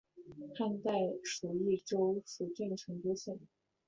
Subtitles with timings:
[0.55, 3.37] 汉代属益州蜀郡成都县。